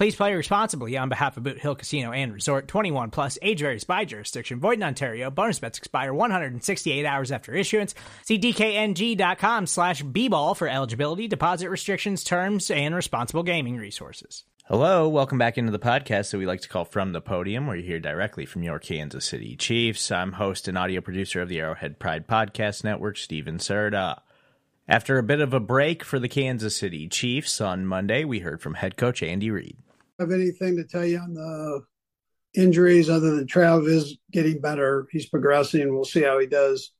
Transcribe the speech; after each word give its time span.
Please 0.00 0.16
play 0.16 0.34
responsibly 0.34 0.96
on 0.96 1.10
behalf 1.10 1.36
of 1.36 1.42
Boot 1.42 1.58
Hill 1.58 1.74
Casino 1.74 2.10
and 2.10 2.32
Resort 2.32 2.66
21 2.68 3.10
plus 3.10 3.38
age 3.42 3.60
varies 3.60 3.84
by 3.84 4.06
jurisdiction. 4.06 4.58
Void 4.58 4.78
in 4.78 4.82
Ontario. 4.82 5.30
Bonus 5.30 5.58
bets 5.58 5.76
expire 5.76 6.14
168 6.14 7.04
hours 7.04 7.30
after 7.30 7.54
issuance. 7.54 7.94
See 8.24 8.38
DKNG.com 8.38 9.66
slash 9.66 10.02
B-ball 10.02 10.54
for 10.54 10.68
eligibility, 10.68 11.28
deposit 11.28 11.68
restrictions, 11.68 12.24
terms, 12.24 12.70
and 12.70 12.94
responsible 12.94 13.42
gaming 13.42 13.76
resources. 13.76 14.44
Hello, 14.68 15.06
welcome 15.06 15.36
back 15.36 15.58
into 15.58 15.70
the 15.70 15.78
podcast 15.78 16.30
that 16.30 16.38
we 16.38 16.46
like 16.46 16.62
to 16.62 16.68
call 16.70 16.86
From 16.86 17.12
the 17.12 17.20
Podium, 17.20 17.66
where 17.66 17.76
you 17.76 17.82
hear 17.82 18.00
directly 18.00 18.46
from 18.46 18.62
your 18.62 18.78
Kansas 18.78 19.26
City 19.26 19.54
Chiefs. 19.54 20.10
I'm 20.10 20.32
host 20.32 20.66
and 20.66 20.78
audio 20.78 21.02
producer 21.02 21.42
of 21.42 21.50
the 21.50 21.60
Arrowhead 21.60 21.98
Pride 21.98 22.26
Podcast 22.26 22.84
Network, 22.84 23.18
Steven 23.18 23.58
Serta. 23.58 24.22
After 24.88 25.18
a 25.18 25.22
bit 25.22 25.42
of 25.42 25.52
a 25.52 25.60
break 25.60 26.02
for 26.02 26.18
the 26.18 26.26
Kansas 26.26 26.74
City 26.74 27.06
Chiefs 27.06 27.60
on 27.60 27.84
Monday, 27.84 28.24
we 28.24 28.38
heard 28.38 28.62
from 28.62 28.72
head 28.72 28.96
coach 28.96 29.22
Andy 29.22 29.50
Reid. 29.50 29.76
Have 30.20 30.32
anything 30.32 30.76
to 30.76 30.84
tell 30.84 31.04
you 31.04 31.18
on 31.18 31.32
the 31.32 31.80
injuries 32.54 33.08
other 33.08 33.34
than 33.34 33.46
Trav 33.46 33.88
is 33.88 34.18
getting 34.30 34.60
better. 34.60 35.08
He's 35.10 35.30
progressing. 35.30 35.94
We'll 35.94 36.04
see 36.04 36.22
how 36.22 36.38
he 36.38 36.46
does 36.46 36.92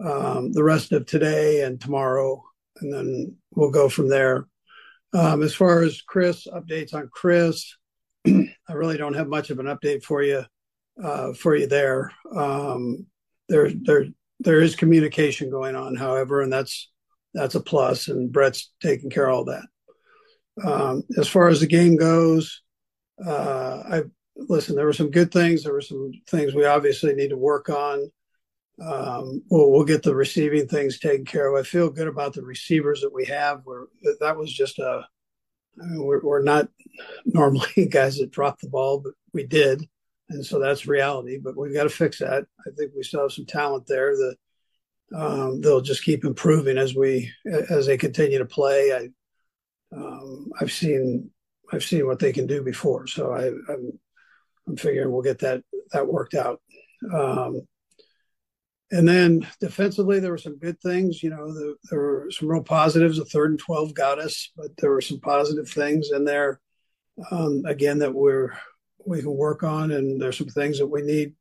um, 0.00 0.52
the 0.52 0.62
rest 0.62 0.92
of 0.92 1.04
today 1.04 1.62
and 1.62 1.80
tomorrow, 1.80 2.44
and 2.80 2.92
then 2.92 3.36
we'll 3.56 3.72
go 3.72 3.88
from 3.88 4.08
there. 4.08 4.46
Um, 5.12 5.42
as 5.42 5.52
far 5.52 5.82
as 5.82 6.00
Chris 6.00 6.46
updates 6.46 6.94
on 6.94 7.08
Chris, 7.12 7.76
I 8.26 8.72
really 8.72 8.98
don't 8.98 9.14
have 9.14 9.28
much 9.28 9.50
of 9.50 9.58
an 9.58 9.66
update 9.66 10.04
for 10.04 10.22
you 10.22 10.44
uh, 11.02 11.32
for 11.32 11.56
you 11.56 11.66
there. 11.66 12.12
Um, 12.34 13.06
there 13.48 13.70
there 13.82 14.06
there 14.38 14.60
is 14.60 14.76
communication 14.76 15.50
going 15.50 15.74
on, 15.74 15.96
however, 15.96 16.40
and 16.40 16.52
that's 16.52 16.88
that's 17.32 17.56
a 17.56 17.60
plus, 17.60 18.06
and 18.06 18.30
Brett's 18.30 18.70
taking 18.80 19.10
care 19.10 19.28
of 19.28 19.34
all 19.34 19.44
that. 19.46 19.66
Um, 20.62 21.02
as 21.18 21.28
far 21.28 21.48
as 21.48 21.60
the 21.60 21.66
game 21.66 21.96
goes, 21.96 22.62
uh, 23.24 23.82
I 23.90 24.02
listen. 24.36 24.76
There 24.76 24.86
were 24.86 24.92
some 24.92 25.10
good 25.10 25.32
things. 25.32 25.62
There 25.62 25.72
were 25.72 25.80
some 25.80 26.12
things 26.28 26.54
we 26.54 26.64
obviously 26.64 27.14
need 27.14 27.30
to 27.30 27.36
work 27.36 27.68
on. 27.68 28.10
Um, 28.80 29.42
we'll, 29.50 29.70
we'll 29.70 29.84
get 29.84 30.02
the 30.02 30.14
receiving 30.14 30.66
things 30.66 30.98
taken 30.98 31.24
care 31.24 31.48
of. 31.48 31.58
I 31.58 31.66
feel 31.66 31.90
good 31.90 32.08
about 32.08 32.34
the 32.34 32.42
receivers 32.42 33.00
that 33.02 33.12
we 33.12 33.24
have. 33.26 33.62
We're, 33.64 33.86
that 34.20 34.36
was 34.36 34.52
just 34.52 34.78
a. 34.78 35.06
I 35.80 35.86
mean, 35.86 36.04
we're, 36.04 36.22
we're 36.22 36.42
not 36.42 36.68
normally 37.24 37.86
guys 37.90 38.18
that 38.18 38.30
drop 38.30 38.60
the 38.60 38.68
ball, 38.68 39.00
but 39.00 39.14
we 39.32 39.44
did, 39.44 39.88
and 40.28 40.44
so 40.44 40.60
that's 40.60 40.86
reality. 40.86 41.38
But 41.42 41.56
we've 41.56 41.74
got 41.74 41.84
to 41.84 41.88
fix 41.88 42.18
that. 42.20 42.44
I 42.66 42.70
think 42.76 42.92
we 42.96 43.02
still 43.02 43.22
have 43.22 43.32
some 43.32 43.46
talent 43.46 43.86
there 43.86 44.14
that 44.16 44.36
um, 45.14 45.60
they'll 45.60 45.80
just 45.80 46.04
keep 46.04 46.24
improving 46.24 46.78
as 46.78 46.94
we 46.94 47.30
as 47.70 47.86
they 47.86 47.96
continue 47.96 48.38
to 48.38 48.44
play. 48.44 48.92
I 48.92 49.08
um, 49.96 50.50
I've 50.60 50.72
seen 50.72 51.30
I've 51.72 51.84
seen 51.84 52.06
what 52.06 52.18
they 52.18 52.32
can 52.32 52.46
do 52.46 52.62
before, 52.62 53.06
so 53.06 53.32
I, 53.32 53.46
am 53.46 53.64
I'm, 53.68 53.98
I'm 54.68 54.76
figuring 54.76 55.10
we'll 55.10 55.22
get 55.22 55.40
that 55.40 55.62
that 55.92 56.06
worked 56.06 56.34
out. 56.34 56.60
Um, 57.12 57.62
and 58.90 59.08
then 59.08 59.46
defensively, 59.60 60.20
there 60.20 60.30
were 60.30 60.38
some 60.38 60.58
good 60.58 60.80
things. 60.80 61.22
You 61.22 61.30
know, 61.30 61.52
the, 61.52 61.74
there 61.90 61.98
were 61.98 62.30
some 62.30 62.48
real 62.48 62.62
positives. 62.62 63.18
The 63.18 63.24
third 63.24 63.50
and 63.50 63.58
twelve 63.58 63.94
got 63.94 64.18
us, 64.18 64.50
but 64.56 64.76
there 64.78 64.90
were 64.90 65.00
some 65.00 65.20
positive 65.20 65.68
things 65.68 66.10
in 66.12 66.24
there. 66.24 66.60
Um, 67.30 67.62
again, 67.66 67.98
that 68.00 68.14
we're 68.14 68.52
we 69.06 69.20
can 69.20 69.34
work 69.34 69.62
on, 69.62 69.90
and 69.90 70.20
there's 70.20 70.38
some 70.38 70.48
things 70.48 70.78
that 70.78 70.86
we 70.86 71.02
need 71.02 71.34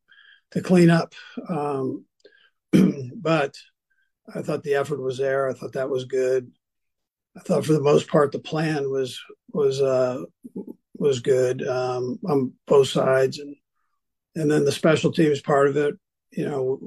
to 0.52 0.62
clean 0.62 0.90
up. 0.90 1.14
Um, 1.50 2.06
but 3.16 3.56
I 4.34 4.42
thought 4.42 4.64
the 4.64 4.76
effort 4.76 5.02
was 5.02 5.18
there. 5.18 5.50
I 5.50 5.54
thought 5.54 5.74
that 5.74 5.90
was 5.90 6.06
good. 6.06 6.52
I 7.36 7.40
thought 7.40 7.66
for 7.66 7.74
the 7.74 7.82
most 7.82 8.08
part 8.08 8.32
the 8.32 8.40
plan 8.40 8.90
was 8.90 9.20
was 9.50 9.82
uh, 9.82 10.24
was 10.96 11.20
good 11.20 11.66
um, 11.68 12.20
on 12.28 12.54
both 12.68 12.90
sides, 12.90 13.40
and 13.40 13.56
and 14.36 14.50
then 14.50 14.66
the 14.66 14.72
special 14.72 15.12
teams 15.12 15.42
part 15.42 15.68
of 15.68 15.78
it. 15.78 15.96
You 16.32 16.46
know, 16.46 16.80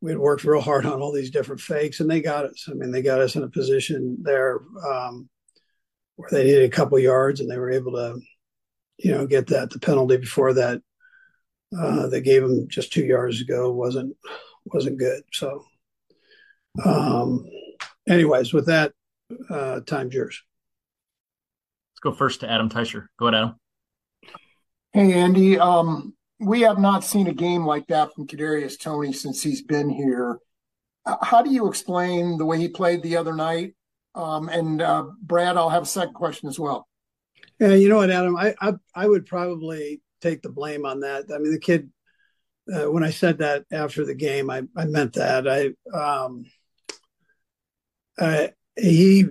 we 0.00 0.10
had 0.10 0.18
worked 0.18 0.44
real 0.44 0.60
hard 0.60 0.86
on 0.86 1.00
all 1.00 1.12
these 1.12 1.30
different 1.30 1.60
fakes, 1.60 2.00
and 2.00 2.10
they 2.10 2.20
got 2.20 2.44
us. 2.44 2.68
I 2.70 2.74
mean, 2.74 2.90
they 2.90 3.02
got 3.02 3.20
us 3.20 3.36
in 3.36 3.42
a 3.42 3.48
position 3.48 4.18
there 4.22 4.60
um, 4.86 5.28
where 6.16 6.30
they 6.30 6.44
needed 6.44 6.64
a 6.64 6.74
couple 6.74 6.98
yards, 6.98 7.40
and 7.40 7.50
they 7.50 7.58
were 7.58 7.70
able 7.70 7.92
to, 7.92 8.20
you 8.98 9.12
know, 9.12 9.26
get 9.26 9.48
that. 9.48 9.70
The 9.70 9.78
penalty 9.78 10.16
before 10.16 10.52
that, 10.54 10.80
uh, 11.78 12.06
they 12.08 12.20
gave 12.20 12.42
them 12.42 12.68
just 12.68 12.92
two 12.92 13.04
yards 13.04 13.40
ago 13.40 13.72
wasn't 13.72 14.16
wasn't 14.64 14.98
good. 14.98 15.22
So, 15.32 15.64
um, 16.84 17.44
anyways, 18.08 18.52
with 18.52 18.66
that, 18.66 18.92
uh, 19.50 19.80
time's 19.80 20.14
yours. 20.14 20.42
Let's 21.92 22.00
go 22.02 22.12
first 22.12 22.40
to 22.40 22.50
Adam 22.50 22.68
Teicher. 22.68 23.06
Go 23.18 23.26
ahead, 23.26 23.38
Adam. 23.38 23.54
Hey, 24.92 25.12
Andy. 25.12 25.58
Um, 25.58 26.14
we 26.38 26.62
have 26.62 26.78
not 26.78 27.04
seen 27.04 27.26
a 27.26 27.32
game 27.32 27.64
like 27.64 27.86
that 27.88 28.14
from 28.14 28.26
Kadarius 28.26 28.78
Toney 28.78 29.12
since 29.12 29.42
he's 29.42 29.62
been 29.62 29.88
here. 29.88 30.38
How 31.22 31.42
do 31.42 31.50
you 31.50 31.68
explain 31.68 32.36
the 32.36 32.44
way 32.44 32.58
he 32.58 32.68
played 32.68 33.02
the 33.02 33.16
other 33.16 33.34
night? 33.34 33.74
Um, 34.14 34.48
and 34.48 34.82
uh, 34.82 35.06
Brad, 35.22 35.56
I'll 35.56 35.70
have 35.70 35.84
a 35.84 35.86
second 35.86 36.14
question 36.14 36.48
as 36.48 36.58
well. 36.58 36.88
Yeah, 37.60 37.74
you 37.74 37.88
know 37.88 37.96
what, 37.96 38.10
Adam? 38.10 38.36
I, 38.36 38.54
I 38.60 38.74
I 38.94 39.06
would 39.06 39.26
probably 39.26 40.02
take 40.20 40.42
the 40.42 40.50
blame 40.50 40.84
on 40.84 41.00
that. 41.00 41.26
I 41.32 41.38
mean, 41.38 41.52
the 41.52 41.60
kid. 41.60 41.90
Uh, 42.72 42.90
when 42.90 43.04
I 43.04 43.10
said 43.10 43.38
that 43.38 43.64
after 43.70 44.04
the 44.04 44.14
game, 44.14 44.50
I, 44.50 44.62
I 44.76 44.86
meant 44.86 45.12
that. 45.12 45.46
I 45.46 45.66
um, 45.96 46.44
I 48.18 48.50
he 48.76 49.26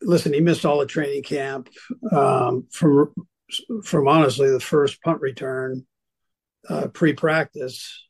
listen. 0.00 0.32
He 0.32 0.40
missed 0.40 0.64
all 0.64 0.78
the 0.78 0.86
training 0.86 1.22
camp 1.22 1.68
um, 2.10 2.66
from 2.70 3.12
from 3.84 4.08
honestly 4.08 4.50
the 4.50 4.60
first 4.60 5.02
punt 5.02 5.20
return 5.20 5.86
uh, 6.68 6.88
pre-practice 6.88 8.06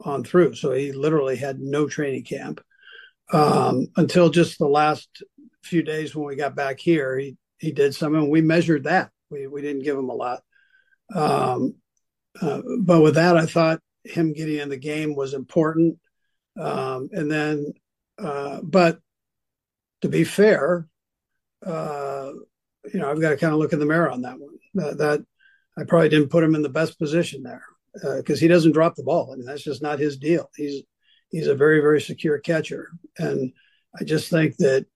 on 0.00 0.24
through. 0.24 0.54
So 0.54 0.72
he 0.72 0.92
literally 0.92 1.36
had 1.36 1.60
no 1.60 1.88
training 1.88 2.24
camp 2.24 2.60
um, 3.32 3.88
until 3.96 4.30
just 4.30 4.58
the 4.58 4.68
last 4.68 5.22
few 5.62 5.82
days 5.82 6.14
when 6.14 6.26
we 6.26 6.36
got 6.36 6.54
back 6.54 6.78
here. 6.78 7.18
He 7.18 7.36
he 7.58 7.72
did 7.72 7.94
some, 7.94 8.14
and 8.14 8.30
we 8.30 8.40
measured 8.40 8.84
that. 8.84 9.10
We 9.30 9.46
we 9.46 9.62
didn't 9.62 9.82
give 9.82 9.98
him 9.98 10.08
a 10.08 10.14
lot, 10.14 10.42
um, 11.14 11.74
uh, 12.40 12.62
but 12.80 13.00
with 13.02 13.14
that, 13.16 13.36
I 13.36 13.46
thought 13.46 13.80
him 14.04 14.32
getting 14.32 14.58
in 14.58 14.68
the 14.68 14.76
game 14.76 15.14
was 15.14 15.34
important. 15.34 15.98
Um, 16.58 17.08
and 17.12 17.30
then, 17.30 17.72
uh, 18.18 18.60
but 18.62 18.98
to 20.02 20.08
be 20.08 20.24
fair, 20.24 20.88
uh, 21.64 22.30
you 22.92 23.00
know, 23.00 23.10
I've 23.10 23.20
got 23.20 23.30
to 23.30 23.36
kind 23.36 23.52
of 23.52 23.58
look 23.58 23.72
in 23.72 23.78
the 23.78 23.86
mirror 23.86 24.10
on 24.10 24.22
that 24.22 24.38
one. 24.38 24.54
That, 24.74 24.98
that 24.98 25.24
I 25.76 25.84
probably 25.84 26.08
didn't 26.08 26.30
put 26.30 26.44
him 26.44 26.54
in 26.54 26.62
the 26.62 26.68
best 26.68 26.98
position 26.98 27.42
there 27.42 27.64
because 27.94 28.38
uh, 28.38 28.40
he 28.40 28.48
doesn't 28.48 28.72
drop 28.72 28.94
the 28.94 29.02
ball. 29.02 29.30
I 29.32 29.36
mean, 29.36 29.46
that's 29.46 29.62
just 29.62 29.82
not 29.82 29.98
his 29.98 30.16
deal. 30.16 30.50
He's 30.56 30.82
he's 31.30 31.46
a 31.46 31.54
very 31.54 31.80
very 31.80 32.00
secure 32.00 32.38
catcher, 32.38 32.88
and 33.18 33.52
I 33.98 34.04
just 34.04 34.30
think 34.30 34.56
that 34.56 34.86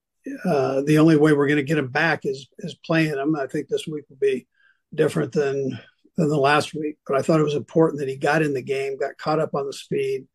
uh, 0.44 0.82
the 0.82 0.98
only 0.98 1.16
way 1.16 1.32
we're 1.32 1.46
going 1.46 1.56
to 1.56 1.62
get 1.62 1.78
him 1.78 1.88
back 1.88 2.20
is 2.24 2.48
is 2.60 2.74
playing 2.74 3.10
him. 3.10 3.36
I 3.36 3.46
think 3.46 3.68
this 3.68 3.86
week 3.86 4.04
will 4.08 4.18
be 4.20 4.46
different 4.94 5.32
than 5.32 5.78
than 6.16 6.28
the 6.28 6.36
last 6.36 6.74
week, 6.74 6.98
but 7.06 7.16
I 7.16 7.22
thought 7.22 7.40
it 7.40 7.44
was 7.44 7.54
important 7.54 8.00
that 8.00 8.08
he 8.08 8.16
got 8.16 8.42
in 8.42 8.52
the 8.52 8.62
game, 8.62 8.98
got 8.98 9.16
caught 9.18 9.40
up 9.40 9.54
on 9.54 9.66
the 9.66 9.72
speed. 9.72 10.26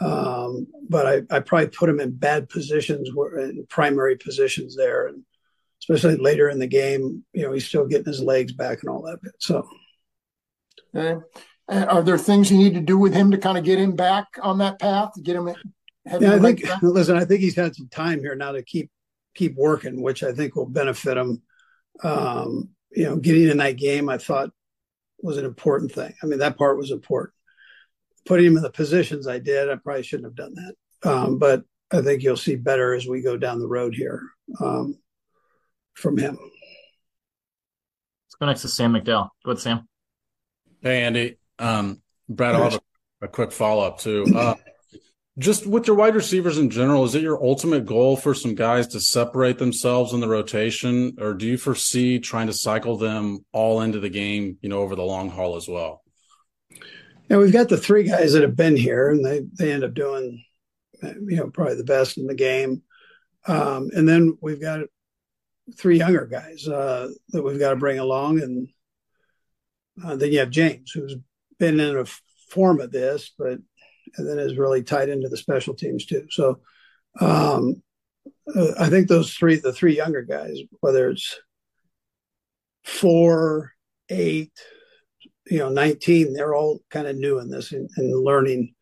Um, 0.00 0.66
but 0.88 1.06
I, 1.06 1.36
I 1.36 1.40
probably 1.40 1.68
put 1.68 1.88
him 1.88 2.00
in 2.00 2.12
bad 2.12 2.48
positions, 2.48 3.10
in 3.36 3.66
primary 3.68 4.16
positions 4.16 4.76
there, 4.76 5.06
and 5.06 5.22
especially 5.80 6.16
later 6.16 6.48
in 6.48 6.58
the 6.58 6.66
game, 6.66 7.24
you 7.32 7.42
know, 7.42 7.52
he's 7.52 7.66
still 7.66 7.86
getting 7.86 8.06
his 8.06 8.20
legs 8.20 8.52
back 8.52 8.82
and 8.82 8.90
all 8.90 9.02
that 9.02 9.22
bit. 9.22 9.32
So, 9.38 9.68
okay. 10.94 11.20
are 11.68 12.02
there 12.02 12.18
things 12.18 12.50
you 12.50 12.58
need 12.58 12.74
to 12.74 12.80
do 12.80 12.98
with 12.98 13.14
him 13.14 13.30
to 13.32 13.38
kind 13.38 13.58
of 13.58 13.64
get 13.64 13.78
him 13.78 13.96
back 13.96 14.26
on 14.42 14.58
that 14.58 14.78
path, 14.78 15.12
to 15.14 15.20
get 15.20 15.36
him? 15.36 15.48
Yeah, 16.20 16.34
I 16.34 16.38
think. 16.38 16.64
Listen, 16.82 17.16
I 17.16 17.24
think 17.24 17.40
he's 17.40 17.56
had 17.56 17.74
some 17.74 17.88
time 17.88 18.20
here 18.20 18.34
now 18.34 18.52
to 18.52 18.62
keep 18.62 18.90
keep 19.34 19.54
working, 19.56 20.02
which 20.02 20.22
I 20.22 20.32
think 20.32 20.56
will 20.56 20.66
benefit 20.66 21.16
him. 21.16 21.42
Um, 22.02 22.70
you 22.90 23.04
know, 23.04 23.16
getting 23.16 23.48
in 23.48 23.58
that 23.58 23.76
game, 23.76 24.08
I 24.08 24.18
thought 24.18 24.50
was 25.22 25.38
an 25.38 25.44
important 25.44 25.92
thing. 25.92 26.12
I 26.22 26.26
mean, 26.26 26.40
that 26.40 26.58
part 26.58 26.76
was 26.76 26.90
important. 26.90 27.34
Putting 28.24 28.46
him 28.46 28.56
in 28.56 28.62
the 28.62 28.70
positions 28.70 29.26
I 29.26 29.38
did, 29.38 29.68
I 29.68 29.76
probably 29.76 30.02
shouldn't 30.02 30.26
have 30.26 30.36
done 30.36 30.54
that. 30.54 31.10
Um, 31.10 31.38
but 31.38 31.64
I 31.90 32.00
think 32.02 32.22
you'll 32.22 32.36
see 32.36 32.56
better 32.56 32.94
as 32.94 33.06
we 33.06 33.20
go 33.20 33.36
down 33.36 33.58
the 33.58 33.68
road 33.68 33.94
here 33.94 34.22
um, 34.60 34.98
from 35.94 36.16
him. 36.16 36.38
Let's 36.38 38.34
go 38.38 38.46
next 38.46 38.62
to 38.62 38.68
Sam 38.68 38.92
McDowell. 38.92 39.30
Go 39.44 39.50
ahead, 39.50 39.60
Sam. 39.60 39.88
Hey, 40.80 41.02
Andy. 41.02 41.36
Um, 41.58 42.00
Brad, 42.28 42.54
I'll 42.54 42.70
have 42.70 42.80
a, 43.20 43.26
a 43.26 43.28
quick 43.28 43.52
follow 43.52 43.84
up 43.84 43.98
too. 43.98 44.24
Uh, 44.34 44.54
just 45.38 45.66
with 45.66 45.86
your 45.86 45.96
wide 45.96 46.14
receivers 46.14 46.58
in 46.58 46.70
general, 46.70 47.04
is 47.04 47.14
it 47.14 47.22
your 47.22 47.42
ultimate 47.42 47.86
goal 47.86 48.16
for 48.16 48.34
some 48.34 48.54
guys 48.54 48.86
to 48.88 49.00
separate 49.00 49.58
themselves 49.58 50.12
in 50.12 50.20
the 50.20 50.28
rotation, 50.28 51.16
or 51.18 51.34
do 51.34 51.46
you 51.46 51.56
foresee 51.56 52.18
trying 52.18 52.48
to 52.48 52.52
cycle 52.52 52.96
them 52.96 53.44
all 53.52 53.80
into 53.80 53.98
the 53.98 54.10
game, 54.10 54.58
you 54.60 54.68
know, 54.68 54.80
over 54.80 54.94
the 54.94 55.02
long 55.02 55.30
haul 55.30 55.56
as 55.56 55.66
well? 55.68 56.02
Yeah, 57.28 57.38
we've 57.38 57.52
got 57.52 57.68
the 57.68 57.76
three 57.76 58.04
guys 58.04 58.32
that 58.32 58.42
have 58.42 58.56
been 58.56 58.76
here, 58.76 59.10
and 59.10 59.24
they 59.24 59.42
they 59.58 59.72
end 59.72 59.84
up 59.84 59.94
doing, 59.94 60.44
you 61.02 61.36
know, 61.36 61.50
probably 61.50 61.76
the 61.76 61.84
best 61.84 62.18
in 62.18 62.26
the 62.26 62.34
game. 62.34 62.82
Um, 63.46 63.90
and 63.94 64.08
then 64.08 64.36
we've 64.40 64.60
got 64.60 64.80
three 65.76 65.98
younger 65.98 66.26
guys 66.26 66.66
uh, 66.68 67.08
that 67.30 67.42
we've 67.42 67.58
got 67.58 67.70
to 67.70 67.76
bring 67.76 67.98
along, 67.98 68.40
and 68.40 68.68
uh, 70.04 70.16
then 70.16 70.32
you 70.32 70.40
have 70.40 70.50
James, 70.50 70.90
who's 70.92 71.16
been 71.58 71.80
in 71.80 71.96
a 71.96 72.04
form 72.50 72.80
of 72.80 72.92
this, 72.92 73.32
but 73.38 73.58
and 74.16 74.28
then 74.28 74.38
is 74.38 74.58
really 74.58 74.82
tied 74.82 75.08
into 75.08 75.28
the 75.28 75.36
special 75.36 75.74
teams 75.74 76.04
too. 76.04 76.26
So 76.30 76.60
um, 77.20 77.82
uh, 78.54 78.72
I 78.78 78.88
think 78.88 79.08
those 79.08 79.32
three, 79.32 79.56
the 79.56 79.72
three 79.72 79.96
younger 79.96 80.22
guys, 80.22 80.58
whether 80.80 81.10
it's 81.10 81.40
four, 82.84 83.72
eight, 84.08 84.52
you 85.46 85.58
know, 85.58 85.68
19, 85.68 86.32
they're 86.32 86.54
all 86.54 86.80
kind 86.90 87.06
of 87.06 87.16
new 87.16 87.38
in 87.38 87.50
this 87.50 87.72
and, 87.72 87.88
learning 87.96 88.74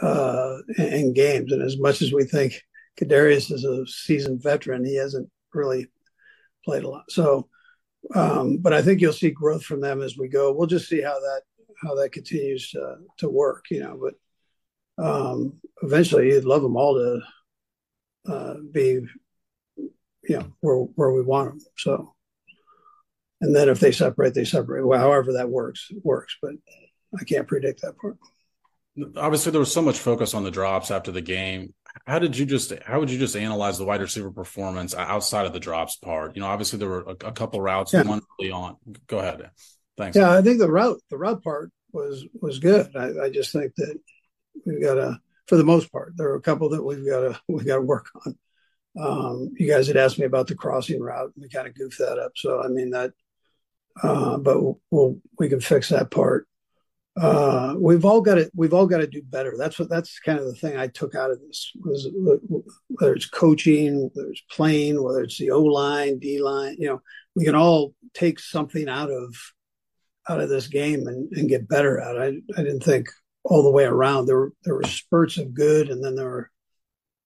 uh, 0.00 0.58
in 0.78 1.12
games. 1.14 1.52
And 1.52 1.62
as 1.62 1.78
much 1.78 2.02
as 2.02 2.12
we 2.12 2.24
think 2.24 2.60
Kadarius 3.00 3.50
is 3.50 3.64
a 3.64 3.86
seasoned 3.86 4.42
veteran, 4.42 4.84
he 4.84 4.96
hasn't 4.96 5.30
really 5.52 5.86
played 6.64 6.84
a 6.84 6.88
lot. 6.88 7.10
So, 7.10 7.48
um, 8.14 8.58
but 8.58 8.72
I 8.72 8.82
think 8.82 9.00
you'll 9.00 9.12
see 9.12 9.30
growth 9.30 9.64
from 9.64 9.80
them 9.80 10.02
as 10.02 10.16
we 10.16 10.28
go. 10.28 10.52
We'll 10.52 10.66
just 10.66 10.88
see 10.88 11.00
how 11.00 11.18
that 11.18 11.42
how 11.82 11.94
that 11.96 12.12
continues 12.12 12.70
to, 12.70 12.96
to 13.18 13.28
work, 13.28 13.64
you 13.70 13.80
know. 13.80 13.98
But 14.00 15.04
um, 15.04 15.60
eventually 15.82 16.28
you'd 16.28 16.44
love 16.44 16.62
them 16.62 16.76
all 16.76 16.94
to 16.94 18.32
uh, 18.32 18.54
be, 18.70 19.00
you 19.76 19.90
know, 20.28 20.52
where 20.60 20.76
where 20.76 21.12
we 21.12 21.22
want 21.22 21.50
them. 21.50 21.60
So, 21.76 22.13
and 23.44 23.54
then 23.54 23.68
if 23.68 23.78
they 23.78 23.92
separate, 23.92 24.34
they 24.34 24.44
separate. 24.44 24.86
Well, 24.86 24.98
however 24.98 25.34
that 25.34 25.50
works, 25.50 25.90
works. 26.02 26.36
But 26.40 26.52
I 27.18 27.24
can't 27.24 27.46
predict 27.46 27.82
that 27.82 27.98
part. 27.98 28.16
Obviously, 29.16 29.52
there 29.52 29.60
was 29.60 29.72
so 29.72 29.82
much 29.82 29.98
focus 29.98 30.34
on 30.34 30.44
the 30.44 30.50
drops 30.50 30.90
after 30.90 31.12
the 31.12 31.20
game. 31.20 31.74
How 32.06 32.18
did 32.18 32.36
you 32.36 32.46
just 32.46 32.72
how 32.84 33.00
would 33.00 33.10
you 33.10 33.18
just 33.18 33.36
analyze 33.36 33.76
the 33.76 33.84
wide 33.84 34.00
receiver 34.00 34.30
performance 34.30 34.94
outside 34.94 35.46
of 35.46 35.52
the 35.52 35.60
drops 35.60 35.96
part? 35.96 36.34
You 36.34 36.40
know, 36.40 36.48
obviously 36.48 36.78
there 36.78 36.88
were 36.88 37.02
a, 37.02 37.26
a 37.26 37.32
couple 37.32 37.60
routes, 37.60 37.92
yeah. 37.92 38.02
one 38.02 38.22
early 38.40 38.50
on. 38.50 38.76
Go 39.06 39.18
ahead. 39.18 39.50
Thanks. 39.98 40.16
Yeah, 40.16 40.32
I 40.32 40.42
think 40.42 40.58
the 40.58 40.70
route 40.70 41.00
the 41.10 41.18
route 41.18 41.42
part 41.42 41.70
was 41.92 42.24
was 42.40 42.58
good. 42.58 42.96
I, 42.96 43.24
I 43.24 43.30
just 43.30 43.52
think 43.52 43.74
that 43.76 43.98
we've 44.64 44.82
got 44.82 44.94
to, 44.94 45.18
for 45.46 45.56
the 45.56 45.64
most 45.64 45.92
part, 45.92 46.14
there 46.16 46.30
are 46.30 46.36
a 46.36 46.40
couple 46.40 46.70
that 46.70 46.82
we've 46.82 47.06
got 47.06 47.20
to 47.20 47.40
we've 47.48 47.66
got 47.66 47.76
to 47.76 47.82
work 47.82 48.08
on. 48.24 48.38
Um, 48.96 49.50
you 49.58 49.68
guys 49.68 49.88
had 49.88 49.96
asked 49.96 50.18
me 50.18 50.24
about 50.24 50.46
the 50.46 50.54
crossing 50.54 51.00
route. 51.00 51.32
We 51.36 51.48
kind 51.48 51.66
of 51.66 51.74
goofed 51.74 51.98
that 51.98 52.18
up. 52.18 52.32
So 52.36 52.62
I 52.62 52.68
mean 52.68 52.90
that, 52.90 53.12
uh, 54.02 54.38
but 54.38 54.62
we'll, 54.62 54.80
we'll, 54.90 55.48
can 55.48 55.60
fix 55.60 55.88
that 55.88 56.10
part. 56.10 56.46
Uh, 57.16 57.76
we've 57.78 58.04
all 58.04 58.20
got 58.20 58.34
to 58.34 58.50
we've 58.56 58.74
all 58.74 58.86
got 58.86 58.98
to 58.98 59.06
do 59.06 59.22
better. 59.22 59.54
That's 59.56 59.78
what 59.78 59.88
that's 59.88 60.18
kind 60.18 60.38
of 60.38 60.46
the 60.46 60.54
thing 60.54 60.76
I 60.76 60.88
took 60.88 61.14
out 61.14 61.30
of 61.30 61.40
this 61.40 61.70
was 61.80 62.08
whether 62.88 63.14
it's 63.14 63.28
coaching, 63.28 64.10
whether 64.12 64.30
it's 64.30 64.42
playing, 64.50 65.00
whether 65.00 65.22
it's 65.22 65.38
the 65.38 65.52
O 65.52 65.62
line, 65.62 66.18
D 66.18 66.42
line. 66.42 66.74
You 66.76 66.88
know, 66.88 67.02
we 67.36 67.44
can 67.44 67.54
all 67.54 67.94
take 68.14 68.40
something 68.40 68.88
out 68.88 69.10
of 69.12 69.32
out 70.28 70.40
of 70.40 70.48
this 70.48 70.66
game 70.66 71.06
and, 71.06 71.30
and 71.32 71.48
get 71.48 71.68
better 71.68 72.00
at 72.00 72.16
it. 72.16 72.42
I, 72.56 72.60
I 72.60 72.64
didn't 72.64 72.82
think 72.82 73.06
all 73.44 73.62
the 73.62 73.70
way 73.70 73.84
around. 73.84 74.26
There 74.26 74.36
were 74.36 74.52
there 74.64 74.74
were 74.74 74.82
spurts 74.82 75.38
of 75.38 75.54
good, 75.54 75.90
and 75.90 76.02
then 76.02 76.16
there 76.16 76.28
were 76.28 76.50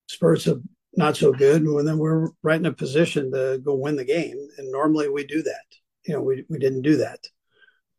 spurts 0.07 0.47
of 0.47 0.63
not 0.97 1.17
so 1.17 1.33
good, 1.33 1.63
and 1.63 1.89
then 1.89 1.97
we're 1.99 2.29
right 2.43 2.61
in 2.61 2.67
a 2.67 2.73
position 2.73 3.33
to 3.33 3.59
go 3.65 3.75
win 3.75 3.97
the 3.97 4.05
game. 4.05 4.37
And 4.59 4.71
normally 4.71 5.09
we 5.09 5.25
do 5.25 5.43
that. 5.43 5.65
You 6.09 6.15
know, 6.15 6.23
we 6.23 6.45
we 6.49 6.59
didn't 6.59 6.83
do 6.83 6.97
that, 6.97 7.21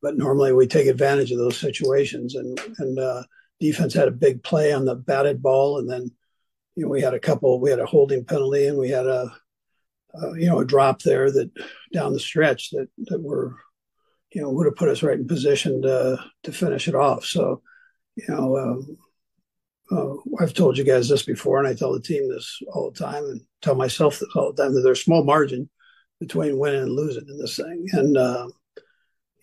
but 0.01 0.17
normally 0.17 0.51
we 0.51 0.65
take 0.65 0.87
advantage 0.87 1.31
of 1.31 1.37
those 1.37 1.57
situations. 1.57 2.33
And 2.33 2.59
and 2.79 2.97
uh, 2.97 3.23
defense 3.59 3.93
had 3.93 4.07
a 4.07 4.11
big 4.11 4.41
play 4.41 4.73
on 4.73 4.85
the 4.85 4.95
batted 4.95 5.43
ball, 5.43 5.77
and 5.77 5.87
then 5.87 6.11
you 6.75 6.83
know 6.83 6.89
we 6.89 7.01
had 7.01 7.13
a 7.13 7.19
couple. 7.19 7.61
We 7.61 7.69
had 7.69 7.79
a 7.79 7.85
holding 7.85 8.25
penalty, 8.25 8.65
and 8.65 8.79
we 8.79 8.89
had 8.89 9.05
a, 9.05 9.31
a 10.15 10.39
you 10.39 10.47
know 10.47 10.59
a 10.59 10.65
drop 10.65 11.03
there 11.03 11.31
that 11.31 11.51
down 11.93 12.13
the 12.13 12.19
stretch 12.19 12.71
that 12.71 12.87
that 12.97 13.21
were 13.21 13.55
you 14.33 14.41
know 14.41 14.49
would 14.49 14.65
have 14.65 14.75
put 14.75 14.89
us 14.89 15.03
right 15.03 15.19
in 15.19 15.27
position 15.27 15.83
to 15.83 16.17
to 16.43 16.51
finish 16.51 16.87
it 16.87 16.95
off. 16.95 17.25
So 17.25 17.61
you 18.15 18.25
know, 18.27 18.57
um, 18.57 18.97
uh, 19.91 20.43
I've 20.43 20.55
told 20.55 20.79
you 20.79 20.83
guys 20.83 21.09
this 21.09 21.23
before, 21.23 21.59
and 21.59 21.67
I 21.67 21.75
tell 21.75 21.93
the 21.93 22.01
team 22.01 22.27
this 22.27 22.59
all 22.73 22.89
the 22.89 22.97
time, 22.97 23.23
and 23.25 23.41
tell 23.61 23.75
myself 23.75 24.17
this 24.17 24.29
all 24.35 24.51
the 24.51 24.63
time 24.63 24.73
that 24.73 24.81
there's 24.81 25.03
small 25.03 25.23
margin 25.23 25.69
between 26.19 26.57
winning 26.57 26.81
and 26.81 26.91
losing 26.91 27.27
in 27.27 27.37
this 27.37 27.57
thing, 27.57 27.87
and 27.93 28.17
uh, 28.17 28.47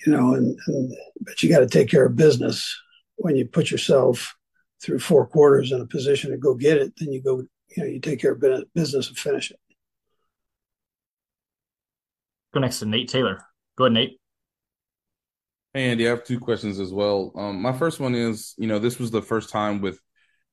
you 0.04 0.12
know, 0.12 0.35
and, 0.35 0.59
and 0.66 0.95
but 1.21 1.42
you 1.42 1.49
got 1.49 1.61
to 1.61 1.68
take 1.68 1.88
care 1.88 2.06
of 2.06 2.16
business 2.16 2.78
when 3.16 3.37
you 3.37 3.47
put 3.47 3.71
yourself 3.71 4.37
through 4.83 4.99
four 4.99 5.26
quarters 5.26 5.73
in 5.73 5.80
a 5.80 5.87
position 5.87 6.30
to 6.30 6.37
go 6.37 6.54
get 6.54 6.76
it. 6.76 6.92
Then 6.99 7.12
you 7.12 7.23
go, 7.23 7.38
you 7.76 7.83
know, 7.83 7.85
you 7.85 8.00
take 8.00 8.21
care 8.21 8.33
of 8.33 8.45
business 8.75 9.09
and 9.09 9.18
finish 9.18 9.50
it. 9.50 9.59
Go 12.52 12.61
next 12.61 12.78
to 12.80 12.87
Nate 12.87 13.09
Taylor. 13.09 13.45
Go 13.76 13.85
ahead, 13.85 13.95
Nate. 13.95 14.21
Hey, 15.75 15.90
Andy, 15.90 16.06
I 16.06 16.11
have 16.11 16.25
two 16.25 16.40
questions 16.40 16.80
as 16.80 16.92
well. 16.92 17.33
Um, 17.35 17.61
my 17.61 17.73
first 17.73 18.00
one 18.00 18.14
is, 18.14 18.54
you 18.56 18.66
know, 18.66 18.78
this 18.78 18.99
was 18.99 19.11
the 19.11 19.21
first 19.21 19.50
time 19.50 19.83
with 19.83 20.00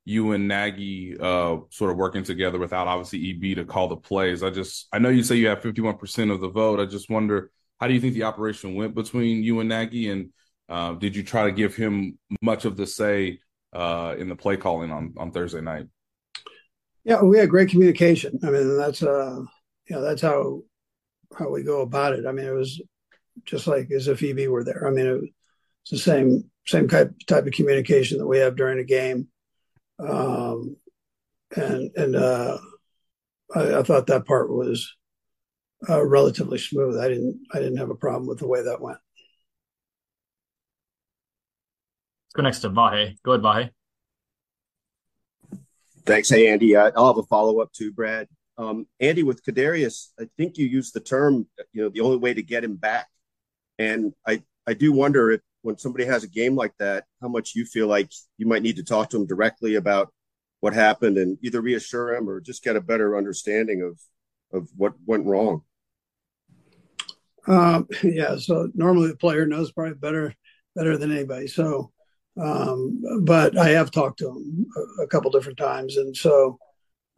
you 0.06 0.32
and 0.34 0.48
Nagy 0.48 1.18
uh, 1.20 1.58
sort 1.70 1.92
of 1.92 1.98
working 1.98 2.24
together 2.24 2.60
without 2.60 2.88
obviously 2.88 3.32
EB 3.32 3.58
to 3.58 3.66
call 3.66 3.88
the 3.88 3.96
plays. 3.96 4.44
I 4.44 4.50
just, 4.50 4.88
I 4.92 5.00
know 5.00 5.10
you 5.10 5.24
say 5.24 5.36
you 5.36 5.48
have 5.48 5.62
51% 5.62 6.32
of 6.32 6.42
the 6.42 6.50
vote. 6.50 6.80
I 6.80 6.86
just 6.86 7.10
wonder, 7.10 7.52
how 7.80 7.88
do 7.88 7.94
you 7.94 8.02
think 8.02 8.14
the 8.14 8.24
operation 8.24 8.76
went 8.76 8.96
between 8.96 9.44
you 9.44 9.60
and 9.60 9.70
Nagy? 9.70 10.10
And 10.10 10.32
uh, 10.68 10.94
did 10.94 11.16
you 11.16 11.24
try 11.24 11.46
to 11.46 11.52
give 11.52 11.76
him 11.76 12.18
much 12.42 12.66
of 12.66 12.76
the 12.76 12.86
say 12.86 13.40
uh, 13.72 14.16
in 14.18 14.28
the 14.28 14.36
play 14.36 14.58
calling 14.58 14.92
on, 14.92 15.14
on 15.18 15.32
Thursday 15.32 15.62
night? 15.62 15.88
Yeah, 17.06 17.22
we 17.22 17.38
had 17.38 17.50
great 17.50 17.70
communication. 17.70 18.40
I 18.44 18.50
mean, 18.50 18.78
that's, 18.78 19.04
uh, 19.04 19.40
you 19.90 19.96
know, 19.96 20.02
that's 20.02 20.22
how, 20.22 20.62
how 21.38 21.50
we 21.50 21.64
go 21.64 21.82
about 21.82 22.14
it. 22.14 22.26
I 22.26 22.32
mean, 22.32 22.46
it 22.46 22.52
was 22.52 22.82
just 23.46 23.68
like 23.68 23.90
as 23.92 24.08
if 24.08 24.24
EB 24.24 24.48
were 24.48 24.64
there. 24.64 24.88
I 24.88 24.92
mean, 24.92 25.08
it 25.08 25.14
was 25.14 25.30
the 25.90 25.98
same 25.98 26.50
same 26.66 26.88
type 26.88 27.12
type 27.28 27.46
of 27.46 27.54
communication 27.54 28.18
that 28.18 28.28
we 28.28 28.38
have 28.38 28.56
during 28.56 28.80
a 28.80 28.84
game, 28.84 29.28
um, 30.08 30.76
and 31.56 31.92
and 31.96 32.16
uh, 32.16 32.58
I, 33.56 33.80
I, 33.80 33.84
thought 33.84 34.08
that 34.08 34.26
part 34.26 34.50
was 34.50 34.96
uh, 35.90 36.06
relatively 36.06 36.58
smooth. 36.58 37.00
I 37.00 37.08
didn't 37.08 37.40
I 37.54 37.60
didn't 37.60 37.78
have 37.78 37.90
a 37.90 37.96
problem 37.96 38.28
with 38.28 38.40
the 38.40 38.48
way 38.48 38.64
that 38.64 38.82
went. 38.82 38.98
Let's 42.28 42.34
go 42.36 42.44
next 42.44 42.60
to 42.60 42.70
Vahe. 42.70 43.16
Go 43.24 43.34
ahead, 43.34 43.44
Vahe. 43.44 43.70
Thanks. 46.06 46.30
Hey, 46.30 46.48
Andy. 46.48 46.76
I'll 46.76 47.08
have 47.08 47.18
a 47.18 47.24
follow 47.24 47.62
up 47.62 47.72
too, 47.72 47.92
Brad. 47.92 48.28
Um, 48.58 48.88
Andy, 49.00 49.24
with 49.24 49.44
Kadarius, 49.44 50.10
I 50.20 50.28
think 50.38 50.58
you 50.58 50.68
used 50.68 50.94
the 50.94 51.00
term, 51.00 51.48
you 51.72 51.82
know, 51.82 51.90
the 51.90 52.02
only 52.02 52.18
way 52.18 52.34
to 52.34 52.44
get 52.44 52.64
him 52.64 52.76
back 52.76 53.08
and 53.80 54.14
I 54.26 54.44
I 54.68 54.74
do 54.74 54.92
wonder 54.92 55.32
if 55.32 55.42
when 55.64 55.78
somebody 55.78 56.06
has 56.06 56.24
a 56.24 56.28
game 56.28 56.56
like 56.56 56.74
that, 56.78 57.06
how 57.22 57.30
much 57.30 57.56
you 57.56 57.66
feel 57.66 57.88
like 57.88 58.12
you 58.38 58.46
might 58.46 58.62
need 58.62 58.76
to 58.76 58.84
talk 58.84 59.10
to 59.10 59.18
them 59.18 59.26
directly 59.26 59.76
about 59.76 60.14
what 60.60 60.74
happened 60.74 61.18
and 61.18 61.38
either 61.42 61.62
reassure 61.62 62.14
them 62.14 62.30
or 62.30 62.40
just 62.40 62.64
get 62.64 62.76
a 62.76 62.82
better 62.82 63.18
understanding 63.18 63.82
of 63.82 64.00
of 64.58 64.70
what 64.78 64.94
went 65.06 65.26
wrong. 65.26 65.64
Um, 67.48 67.88
yeah, 68.04 68.38
so 68.38 68.70
normally 68.76 69.10
the 69.10 69.18
player 69.18 69.46
knows 69.46 69.72
probably 69.72 69.96
better 69.96 70.36
better 70.76 70.98
than 70.98 71.12
anybody. 71.12 71.48
So, 71.48 71.92
um, 72.40 73.02
but 73.24 73.58
I 73.58 73.70
have 73.70 73.92
talked 73.92 74.20
to 74.20 74.30
him 74.30 74.66
a, 75.00 75.04
a 75.04 75.08
couple 75.08 75.32
different 75.32 75.58
times, 75.58 75.98
and 75.98 76.16
so 76.16 76.60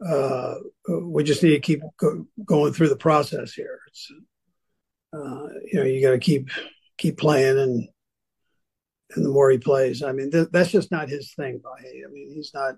uh, 0.04 0.54
we 1.02 1.24
just 1.24 1.42
need 1.42 1.50
to 1.50 1.60
keep 1.60 1.82
go, 1.98 2.26
going 2.44 2.72
through 2.72 2.88
the 2.88 2.96
process 2.96 3.52
here. 3.54 3.80
Uh, 5.12 5.46
you 5.64 5.74
know, 5.74 5.84
you 5.84 6.02
got 6.02 6.10
to 6.10 6.18
keep 6.18 6.50
keep 6.98 7.16
playing, 7.16 7.58
and 7.58 7.88
and 9.14 9.24
the 9.24 9.30
more 9.30 9.50
he 9.50 9.58
plays, 9.58 10.02
I 10.02 10.12
mean, 10.12 10.30
th- 10.30 10.48
that's 10.50 10.70
just 10.70 10.90
not 10.90 11.08
his 11.08 11.32
thing. 11.34 11.60
I 11.66 12.10
mean, 12.12 12.32
he's 12.34 12.52
not 12.52 12.74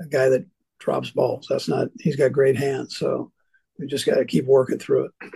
a 0.00 0.06
guy 0.06 0.28
that 0.30 0.46
drops 0.78 1.10
balls. 1.10 1.46
That's 1.48 1.68
not. 1.68 1.88
He's 1.98 2.16
got 2.16 2.32
great 2.32 2.56
hands, 2.56 2.96
so 2.96 3.32
we 3.78 3.86
just 3.86 4.06
got 4.06 4.16
to 4.16 4.24
keep 4.24 4.46
working 4.46 4.78
through 4.78 5.06
it. 5.06 5.32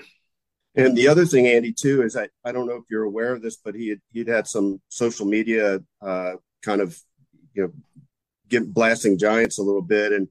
And 0.75 0.97
the 0.97 1.09
other 1.09 1.27
thing, 1.27 1.47
Andy, 1.47 1.73
too, 1.73 2.03
is 2.03 2.17
I, 2.17 2.29
I 2.45 2.53
don't 2.53 2.67
know 2.67 2.77
if 2.77 2.85
you're 2.91 3.03
aware 3.03 3.33
of 3.35 3.43
this, 3.43 3.57
but 3.57 3.75
he 3.75 3.91
had, 3.91 4.01
he'd 4.13 4.29
had 4.29 4.47
some 4.47 4.81
social 4.89 5.27
media 5.27 5.81
uh, 6.01 6.33
kind 6.63 6.81
of, 6.81 6.99
you 7.53 7.63
know, 7.65 7.73
get 8.49 8.73
blasting 8.73 9.19
Giants 9.19 9.59
a 9.59 9.63
little 9.63 9.83
bit. 9.83 10.13
And 10.13 10.29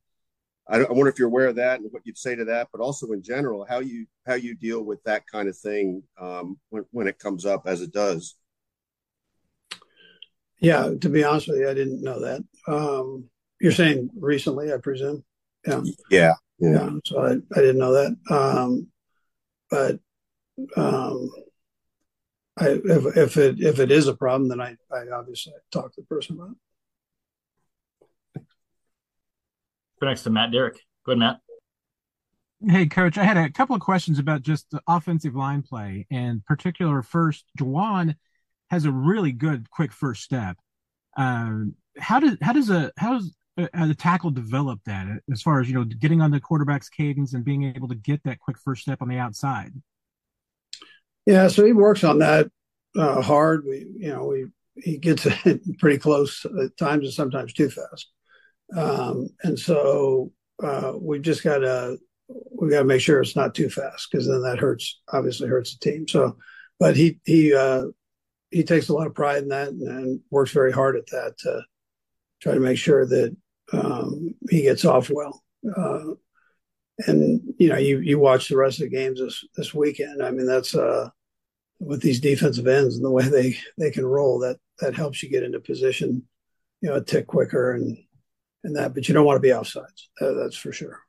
I, 0.68 0.78
I 0.78 0.92
wonder 0.92 1.10
if 1.10 1.20
you're 1.20 1.28
aware 1.28 1.48
of 1.48 1.58
that 1.58 1.80
and 1.80 1.92
what 1.92 2.02
you'd 2.06 2.18
say 2.18 2.34
to 2.34 2.46
that, 2.46 2.70
but 2.72 2.82
also 2.82 3.12
in 3.12 3.22
general, 3.22 3.68
how 3.70 3.80
you 3.80 4.08
how 4.26 4.34
you 4.34 4.56
deal 4.56 4.82
with 4.82 5.04
that 5.04 5.28
kind 5.32 5.48
of 5.48 5.56
thing 5.58 6.02
um, 6.20 6.58
when, 6.70 6.86
when 6.90 7.08
it 7.08 7.20
comes 7.20 7.46
up 7.46 7.68
as 7.68 7.82
it 7.82 7.94
does. 7.94 8.36
Yeah, 10.62 10.92
to 11.02 11.10
be 11.10 11.24
honest 11.24 11.48
with 11.48 11.58
you, 11.58 11.70
I 11.70 11.74
didn't 11.74 12.04
know 12.04 12.22
that. 12.22 12.44
Um, 12.68 13.26
you're 13.60 13.72
saying 13.72 14.12
recently, 14.16 14.72
I 14.72 14.78
presume. 14.78 15.24
Yeah. 15.68 15.82
Yeah. 16.10 16.34
Yeah. 16.60 16.70
yeah 16.70 16.90
so 17.04 17.26
I, 17.26 17.32
I 17.32 17.62
didn't 17.62 17.80
know 17.80 17.94
that. 17.94 18.16
Um, 18.30 18.88
but 19.70 20.00
um, 20.78 21.30
I, 22.58 22.70
if, 22.70 23.18
if 23.18 23.38
it 23.38 23.60
if 23.60 23.80
it 23.80 23.92
is 23.92 24.08
a 24.08 24.16
problem, 24.16 24.50
then 24.50 24.62
I, 24.62 24.76
I 24.94 25.10
obviously 25.14 25.54
talk 25.72 25.94
to 25.94 26.02
the 26.02 26.08
person 26.08 26.36
about 26.36 26.52
it. 28.36 28.44
Go 30.00 30.08
next 30.08 30.24
to 30.24 30.30
Matt 30.30 30.52
Derrick. 30.52 30.78
Go 31.06 31.14
ahead, 31.14 31.20
Matt. 31.20 31.40
Hey, 32.68 32.86
coach, 32.86 33.18
I 33.18 33.24
had 33.24 33.38
a 33.38 33.50
couple 33.50 33.76
of 33.76 33.82
questions 33.82 34.20
about 34.20 34.44
just 34.44 34.70
the 34.70 34.82
offensive 34.88 35.36
line 35.36 35.64
play, 35.64 36.06
and 36.12 36.46
particular 36.46 37.02
first, 37.02 37.46
Jawaan 37.58 38.16
has 38.72 38.86
a 38.86 38.92
really 38.92 39.34
good 39.34 39.70
quick 39.70 39.92
first 39.92 40.24
step. 40.24 40.58
Um, 41.18 41.76
how 42.00 42.22
does 42.22 42.38
how 42.42 42.54
does 42.54 42.70
a 42.70 42.92
how 42.98 43.18
does 43.18 43.36
a, 43.58 43.70
a 43.74 43.94
tackle 43.94 44.32
develop 44.32 44.80
that 44.86 45.08
as 45.32 45.42
far 45.42 45.60
as 45.60 45.68
you 45.68 45.76
know 45.76 45.84
getting 45.84 46.22
on 46.22 46.32
the 46.32 46.40
quarterback's 46.40 46.88
cadence 46.88 47.34
and 47.34 47.44
being 47.44 47.76
able 47.76 47.90
to 47.90 47.96
get 47.96 48.24
that 48.24 48.40
quick 48.40 48.58
first 48.58 48.84
step 48.84 49.02
on 49.02 49.10
the 49.10 49.18
outside? 49.18 49.74
Yeah, 51.26 51.50
so 51.50 51.66
he 51.66 51.74
works 51.74 52.06
on 52.06 52.20
that 52.20 52.50
uh, 52.98 53.22
hard. 53.22 53.66
We, 53.66 53.86
you 53.98 54.14
know, 54.14 54.26
we 54.26 54.46
he 54.76 54.98
gets 54.98 55.26
it 55.26 55.62
pretty 55.80 55.98
close 55.98 56.46
at 56.46 56.78
times 56.78 57.04
and 57.04 57.14
sometimes 57.14 57.52
too 57.52 57.70
fast. 57.70 58.10
Um, 58.76 59.28
and 59.44 59.60
so 59.60 60.32
uh, 60.64 60.94
we've 60.98 61.22
just 61.22 61.44
got 61.44 61.60
to 61.60 61.98
we 62.54 62.70
got 62.70 62.80
to 62.80 62.86
make 62.86 63.02
sure 63.02 63.20
it's 63.20 63.36
not 63.36 63.54
too 63.54 63.70
fast 63.70 64.08
because 64.10 64.28
then 64.28 64.42
that 64.44 64.60
hurts 64.60 65.02
obviously 65.12 65.50
hurts 65.50 65.78
the 65.78 65.92
team. 65.92 66.08
So, 66.08 66.38
but 66.80 66.96
he 66.96 67.20
he 67.26 67.54
uh, 67.54 67.88
he 68.52 68.64
takes 68.64 68.90
a 68.90 68.94
lot 68.94 69.08
of 69.08 69.16
pride 69.16 69.44
in 69.44 69.50
that 69.50 69.70
and, 69.70 69.88
and, 69.88 70.20
works 70.30 70.52
very 70.52 70.72
hard 70.72 70.98
at 70.98 71.08
that 71.08 71.38
to 71.40 71.64
try 72.42 72.54
to 72.54 72.60
make 72.60 72.78
sure 72.78 73.06
that 73.06 73.36
um, 73.74 74.36
he 74.50 74.64
gets 74.64 74.86
off 74.86 75.10
well. 75.10 75.42
Uh, 75.76 76.04
and 77.08 77.42
you 77.58 77.70
know, 77.70 77.78
you 77.78 78.00
you 78.00 78.20
watch 78.20 78.50
the 78.50 78.58
rest 78.58 78.80
of 78.80 78.90
the 78.90 78.96
games 78.96 79.20
this 79.20 79.44
this 79.56 79.74
weekend. 79.74 80.22
I 80.22 80.32
mean, 80.32 80.46
that's 80.46 80.76
uh, 80.76 81.10
with 81.80 82.02
these 82.02 82.20
defensive 82.20 82.68
ends 82.68 82.96
and 82.96 83.06
the 83.06 83.12
way 83.12 83.28
they 83.28 83.58
they 83.78 83.92
can 83.92 84.06
roll. 84.06 84.40
That 84.40 84.58
that 84.80 84.96
helps 84.96 85.24
you 85.24 85.30
get 85.30 85.44
into 85.44 85.60
position, 85.60 86.24
you 86.82 86.90
know, 86.90 86.96
a 86.96 87.04
tick 87.04 87.28
quicker 87.28 87.74
and 87.74 87.98
and 88.64 88.76
that. 88.76 88.94
But 88.94 89.08
you 89.08 89.14
don't 89.14 89.26
want 89.26 89.38
to 89.38 89.42
be 89.42 89.50
offsides. 89.50 90.08
That, 90.20 90.34
that's 90.34 90.58
for 90.58 90.72
sure. 90.72 91.00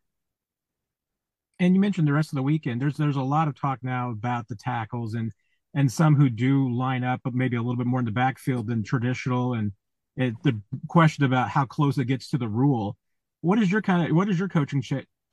And 1.58 1.74
you 1.74 1.80
mentioned 1.80 2.08
the 2.08 2.12
rest 2.12 2.32
of 2.32 2.36
the 2.36 2.42
weekend. 2.42 2.80
There's 2.80 2.96
there's 2.96 3.16
a 3.16 3.22
lot 3.22 3.48
of 3.48 3.58
talk 3.58 3.80
now 3.82 4.10
about 4.10 4.48
the 4.48 4.56
tackles 4.56 5.14
and 5.14 5.32
and 5.74 5.90
some 5.90 6.16
who 6.16 6.28
do 6.28 6.74
line 6.74 7.04
up, 7.04 7.20
but 7.24 7.34
maybe 7.34 7.56
a 7.56 7.62
little 7.62 7.76
bit 7.76 7.86
more 7.86 8.00
in 8.00 8.04
the 8.04 8.12
backfield 8.12 8.66
than 8.66 8.82
traditional. 8.82 9.54
And 9.54 9.72
it, 10.16 10.34
the 10.42 10.60
question 10.88 11.24
about 11.24 11.48
how 11.48 11.64
close 11.64 11.98
it 11.98 12.06
gets 12.06 12.30
to 12.30 12.38
the 12.38 12.48
rule. 12.48 12.96
What 13.40 13.58
is 13.58 13.70
your 13.70 13.82
kind 13.82 14.08
of 14.08 14.16
what 14.16 14.28
is 14.28 14.38
your 14.38 14.48
coaching 14.48 14.82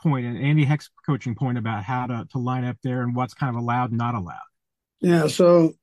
point 0.02 0.26
and 0.26 0.38
Andy 0.38 0.66
Heck's 0.66 0.90
coaching 1.06 1.36
point 1.36 1.58
about 1.58 1.84
how 1.84 2.08
to, 2.08 2.28
to 2.32 2.38
line 2.38 2.64
up 2.64 2.78
there 2.84 3.04
and 3.04 3.16
what's 3.16 3.34
kind 3.34 3.56
of 3.56 3.62
allowed 3.62 3.90
and 3.90 3.98
not 3.98 4.16
allowed? 4.16 4.38
Yeah, 5.02 5.28
so 5.28 5.74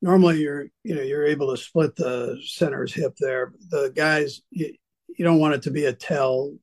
normally 0.00 0.40
you're 0.40 0.66
you 0.82 0.94
know 0.94 1.02
you're 1.02 1.26
able 1.26 1.50
to 1.50 1.60
split 1.60 1.96
the 1.96 2.38
center's 2.44 2.92
hip 2.92 3.14
there. 3.18 3.52
The 3.70 3.92
guys 3.94 4.42
you, 4.50 4.74
you 5.16 5.24
don't 5.24 5.40
want 5.40 5.54
it 5.54 5.62
to 5.62 5.70
be 5.70 5.86
a 5.86 5.92
tell 5.92 6.54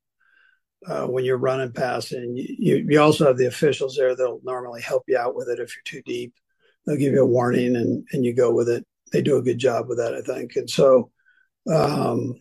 uh, 0.88 1.06
when 1.08 1.26
you're 1.26 1.38
running 1.38 1.72
passing. 1.72 2.34
You, 2.36 2.86
you 2.88 3.02
also 3.02 3.26
have 3.26 3.38
the 3.38 3.48
officials 3.48 3.96
there 3.96 4.16
that'll 4.16 4.42
normally 4.44 4.82
help 4.82 5.04
you 5.08 5.18
out 5.18 5.36
with 5.36 5.50
it 5.50 5.60
if 5.60 5.76
you're 5.76 5.84
too 5.84 6.02
deep. 6.06 6.34
They'll 6.92 7.00
give 7.00 7.14
you 7.14 7.22
a 7.22 7.26
warning 7.26 7.78
and 7.78 8.06
and 8.12 8.26
you 8.26 8.36
go 8.36 8.54
with 8.54 8.68
it. 8.68 8.86
They 9.14 9.22
do 9.22 9.38
a 9.38 9.42
good 9.42 9.58
job 9.58 9.88
with 9.88 10.00
that, 10.00 10.14
I 10.14 10.22
think. 10.22 10.56
And 10.58 10.70
so 10.70 11.12
um, 11.72 12.36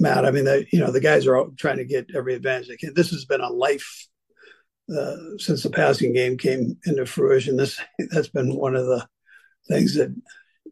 Matt. 0.00 0.24
I 0.24 0.30
mean, 0.30 0.44
they, 0.44 0.66
you 0.72 0.80
know, 0.80 0.90
the 0.90 1.00
guys 1.00 1.26
are 1.26 1.46
trying 1.56 1.76
to 1.76 1.84
get 1.84 2.10
every 2.14 2.34
advantage 2.34 2.68
they 2.68 2.76
can. 2.76 2.94
This 2.94 3.10
has 3.10 3.24
been 3.24 3.40
a 3.40 3.48
life 3.48 4.08
uh, 4.94 5.16
since 5.38 5.62
the 5.62 5.70
passing 5.70 6.12
game 6.12 6.36
came 6.36 6.78
into 6.84 7.06
fruition. 7.06 7.56
This 7.56 7.80
that's 8.10 8.28
been 8.28 8.56
one 8.56 8.74
of 8.74 8.86
the 8.86 9.06
things 9.68 9.94
that 9.94 10.14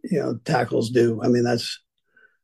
you 0.05 0.19
know 0.19 0.39
tackles 0.45 0.91
do. 0.91 1.21
I 1.23 1.29
mean, 1.29 1.45
that's 1.45 1.81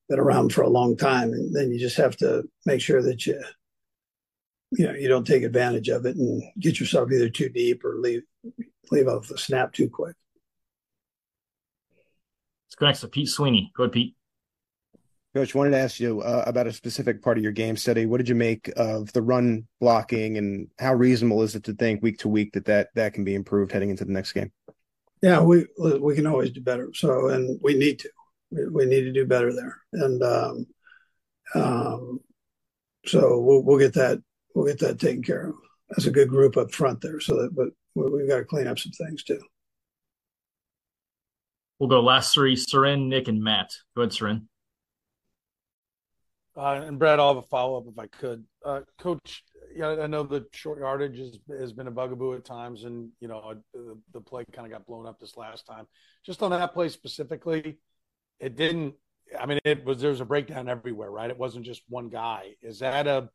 been 0.08 0.20
around 0.20 0.52
for 0.52 0.62
a 0.62 0.70
long 0.70 0.96
time, 0.96 1.32
and 1.32 1.54
then 1.54 1.70
you 1.70 1.78
just 1.78 1.96
have 1.96 2.16
to 2.18 2.44
make 2.64 2.80
sure 2.80 3.02
that 3.02 3.26
you 3.26 3.42
you 4.72 4.86
know 4.86 4.94
you 4.94 5.08
don't 5.08 5.26
take 5.26 5.42
advantage 5.42 5.88
of 5.88 6.06
it 6.06 6.16
and 6.16 6.42
get 6.60 6.78
yourself 6.78 7.10
either 7.10 7.28
too 7.28 7.48
deep 7.48 7.84
or 7.84 7.96
leave 7.98 8.22
leave 8.90 9.08
off 9.08 9.28
the 9.28 9.38
snap 9.38 9.72
too 9.72 9.88
quick. 9.88 10.14
Let's 12.78 12.80
go 12.80 12.86
next 12.86 13.00
to 13.00 13.08
Pete 13.08 13.28
Sweeney. 13.28 13.72
Go 13.76 13.84
ahead, 13.84 13.92
Pete. 13.92 14.14
Coach, 15.34 15.52
wanted 15.52 15.70
to 15.70 15.78
ask 15.78 15.98
you 15.98 16.20
uh, 16.20 16.44
about 16.46 16.68
a 16.68 16.72
specific 16.72 17.22
part 17.22 17.36
of 17.36 17.42
your 17.42 17.52
game 17.52 17.76
study. 17.76 18.06
What 18.06 18.18
did 18.18 18.28
you 18.28 18.36
make 18.36 18.70
of 18.76 19.12
the 19.12 19.20
run 19.20 19.66
blocking, 19.80 20.38
and 20.38 20.68
how 20.78 20.94
reasonable 20.94 21.42
is 21.42 21.56
it 21.56 21.64
to 21.64 21.74
think 21.74 22.02
week 22.02 22.18
to 22.20 22.28
week 22.28 22.52
that 22.52 22.66
that, 22.66 22.90
that 22.94 23.14
can 23.14 23.24
be 23.24 23.34
improved 23.34 23.72
heading 23.72 23.90
into 23.90 24.04
the 24.04 24.12
next 24.12 24.32
game? 24.32 24.52
Yeah, 25.22 25.40
we 25.40 25.66
we 25.76 26.14
can 26.14 26.28
always 26.28 26.52
do 26.52 26.60
better. 26.60 26.90
So, 26.94 27.28
and 27.28 27.58
we 27.62 27.74
need 27.74 27.98
to. 28.00 28.10
We, 28.50 28.68
we 28.68 28.86
need 28.86 29.02
to 29.02 29.12
do 29.12 29.26
better 29.26 29.52
there, 29.52 29.76
and 29.92 30.22
um, 30.22 30.66
um, 31.56 32.20
so 33.06 33.40
we'll 33.40 33.64
we'll 33.64 33.78
get 33.78 33.94
that 33.94 34.22
we'll 34.54 34.66
get 34.66 34.78
that 34.78 35.00
taken 35.00 35.24
care 35.24 35.48
of. 35.48 35.56
That's 35.90 36.06
a 36.06 36.12
good 36.12 36.28
group 36.28 36.56
up 36.56 36.72
front 36.72 37.00
there. 37.00 37.18
So 37.18 37.42
that, 37.42 37.54
but 37.56 37.70
we've 37.94 38.28
got 38.28 38.38
to 38.38 38.44
clean 38.44 38.68
up 38.68 38.78
some 38.78 38.92
things 38.92 39.24
too. 39.24 39.40
We'll 41.78 41.88
go 41.88 42.00
last 42.00 42.34
three: 42.34 42.56
Soren, 42.56 43.08
Nick, 43.08 43.28
and 43.28 43.42
Matt. 43.42 43.70
Go 43.94 44.02
ahead, 44.02 44.12
Soren. 44.12 44.48
Uh, 46.56 46.82
and 46.84 46.98
Brad, 46.98 47.20
I'll 47.20 47.34
have 47.34 47.44
a 47.44 47.46
follow 47.46 47.78
up 47.78 47.84
if 47.86 47.98
I 47.98 48.08
could. 48.08 48.44
Uh, 48.64 48.80
Coach, 48.98 49.44
yeah, 49.76 49.90
I 49.90 50.08
know 50.08 50.24
the 50.24 50.44
short 50.52 50.80
yardage 50.80 51.18
has, 51.48 51.72
been 51.72 51.86
a 51.86 51.90
bugaboo 51.90 52.34
at 52.34 52.44
times, 52.44 52.82
and 52.82 53.10
you 53.20 53.28
know 53.28 53.54
the, 53.72 53.96
the 54.12 54.20
play 54.20 54.44
kind 54.52 54.66
of 54.66 54.72
got 54.72 54.86
blown 54.86 55.06
up 55.06 55.20
this 55.20 55.36
last 55.36 55.66
time. 55.66 55.86
Just 56.26 56.42
on 56.42 56.50
that 56.50 56.74
play 56.74 56.88
specifically, 56.88 57.78
it 58.40 58.56
didn't. 58.56 58.94
I 59.38 59.46
mean, 59.46 59.60
it 59.64 59.84
was 59.84 60.00
there 60.00 60.10
was 60.10 60.20
a 60.20 60.24
breakdown 60.24 60.68
everywhere, 60.68 61.12
right? 61.12 61.30
It 61.30 61.38
wasn't 61.38 61.64
just 61.64 61.82
one 61.88 62.08
guy. 62.08 62.54
Is 62.60 62.80
that 62.80 63.06
a 63.06 63.28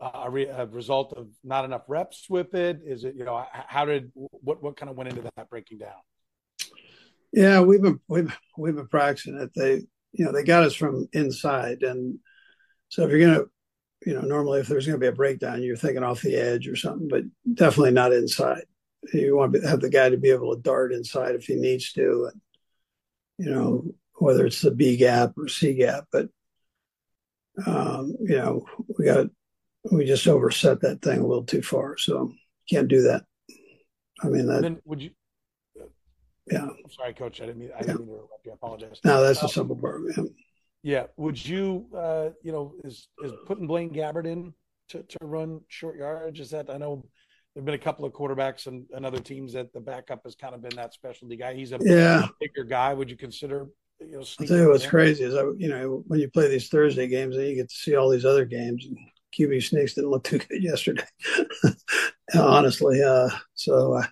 a, 0.00 0.30
re, 0.30 0.46
a 0.46 0.66
result 0.66 1.12
of 1.12 1.28
not 1.44 1.64
enough 1.66 1.82
reps 1.88 2.26
with 2.30 2.54
it? 2.54 2.80
Is 2.86 3.04
it 3.04 3.14
you 3.16 3.24
know 3.24 3.44
how 3.52 3.84
did 3.84 4.12
what 4.14 4.62
what 4.62 4.78
kind 4.78 4.88
of 4.88 4.96
went 4.96 5.10
into 5.10 5.22
that 5.36 5.50
breaking 5.50 5.78
down? 5.78 6.00
Yeah, 7.32 7.60
we've 7.60 7.82
been 7.82 8.00
we've 8.08 8.36
we've 8.58 8.76
been 8.76 8.88
practicing 8.88 9.38
it. 9.38 9.50
They 9.54 9.82
you 10.12 10.24
know 10.24 10.32
they 10.32 10.44
got 10.44 10.64
us 10.64 10.74
from 10.74 11.08
inside 11.12 11.82
and 11.82 12.18
so 12.92 13.04
if 13.04 13.10
you're 13.10 13.34
to, 13.34 13.50
you 14.04 14.12
know, 14.12 14.20
normally 14.20 14.60
if 14.60 14.68
there's 14.68 14.84
to 14.84 14.98
be 14.98 15.06
a 15.06 15.12
breakdown, 15.12 15.62
you're 15.62 15.76
thinking 15.76 16.02
off 16.02 16.20
the 16.20 16.36
edge 16.36 16.68
or 16.68 16.76
something, 16.76 17.08
but 17.08 17.22
definitely 17.54 17.92
not 17.92 18.12
inside. 18.12 18.64
You 19.14 19.34
want 19.34 19.54
to 19.54 19.66
have 19.66 19.80
the 19.80 19.88
guy 19.88 20.10
to 20.10 20.18
be 20.18 20.28
able 20.28 20.54
to 20.54 20.60
dart 20.60 20.92
inside 20.92 21.34
if 21.34 21.46
he 21.46 21.54
needs 21.54 21.90
to, 21.94 22.30
and 22.30 22.40
you 23.38 23.50
know 23.50 23.86
whether 24.16 24.44
it's 24.44 24.60
the 24.60 24.70
B 24.70 24.98
gap 24.98 25.32
or 25.38 25.48
C 25.48 25.72
gap. 25.72 26.04
But 26.12 26.28
um, 27.66 28.14
you 28.20 28.36
know 28.36 28.66
we 28.98 29.06
got 29.06 29.28
we 29.90 30.04
just 30.04 30.28
overset 30.28 30.82
that 30.82 31.00
thing 31.00 31.20
a 31.20 31.26
little 31.26 31.44
too 31.44 31.62
far, 31.62 31.96
so 31.96 32.30
can't 32.68 32.88
do 32.88 33.02
that. 33.02 33.24
I 34.22 34.28
mean 34.28 34.48
that. 34.48 34.82
would 34.84 35.00
you? 35.00 35.12
Yeah. 36.52 36.64
I'm 36.64 36.90
sorry, 36.90 37.14
Coach. 37.14 37.40
I 37.40 37.46
didn't 37.46 37.60
mean 37.60 37.70
I 37.76 37.80
didn't 37.80 38.00
mean 38.00 38.08
to 38.08 38.14
interrupt 38.14 38.44
you. 38.46 38.50
I 38.52 38.54
apologize. 38.54 39.00
No, 39.04 39.22
that's 39.22 39.42
Um, 39.42 39.46
a 39.46 39.48
simple 39.48 39.76
part. 39.76 40.00
Yeah. 40.16 40.24
Yeah. 40.82 41.06
Would 41.16 41.44
you, 41.46 41.86
uh, 41.96 42.30
you 42.42 42.52
know, 42.52 42.74
is 42.84 43.08
is 43.24 43.32
putting 43.46 43.66
Blaine 43.66 43.90
Gabbert 43.90 44.26
in 44.26 44.52
to, 44.90 45.02
to 45.02 45.18
run 45.22 45.60
short 45.68 45.96
yardage? 45.96 46.40
Is 46.40 46.50
that 46.50 46.68
I 46.70 46.76
know 46.78 47.04
there've 47.54 47.64
been 47.64 47.74
a 47.74 47.78
couple 47.78 48.04
of 48.04 48.12
quarterbacks 48.12 48.66
and, 48.66 48.86
and 48.94 49.04
other 49.06 49.20
teams 49.20 49.52
that 49.52 49.72
the 49.72 49.80
backup 49.80 50.22
has 50.24 50.34
kind 50.34 50.54
of 50.54 50.62
been 50.62 50.74
that 50.76 50.92
specialty 50.94 51.36
guy. 51.36 51.54
He's 51.54 51.72
a 51.72 51.78
Yeah. 51.80 52.26
bigger 52.40 52.64
guy. 52.64 52.94
Would 52.94 53.10
you 53.10 53.16
consider, 53.16 53.68
you 54.00 54.12
know, 54.12 54.18
I'll 54.40 54.46
tell 54.46 54.56
you 54.56 54.68
what's 54.70 54.84
in? 54.84 54.90
crazy 54.90 55.24
is 55.24 55.34
I, 55.34 55.42
you 55.58 55.68
know, 55.68 56.02
when 56.06 56.18
you 56.18 56.30
play 56.30 56.48
these 56.48 56.68
Thursday 56.68 57.06
games, 57.06 57.36
then 57.36 57.46
you 57.46 57.54
get 57.54 57.68
to 57.68 57.74
see 57.74 57.94
all 57.94 58.08
these 58.08 58.24
other 58.24 58.44
games. 58.46 58.86
And 58.86 58.96
QB 59.38 59.62
sneaks 59.62 59.94
didn't 59.94 60.10
look 60.10 60.24
too 60.24 60.38
good 60.38 60.62
yesterday, 60.70 61.04
honestly. 62.34 63.02
Uh, 63.02 63.28
so 63.54 63.94
uh, 63.94 64.06